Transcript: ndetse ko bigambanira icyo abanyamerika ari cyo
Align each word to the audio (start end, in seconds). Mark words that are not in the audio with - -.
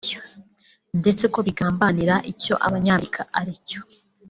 ndetse 0.99 1.23
ko 1.33 1.39
bigambanira 1.47 2.15
icyo 2.31 2.53
abanyamerika 2.67 3.21
ari 3.39 3.53
cyo 3.67 3.81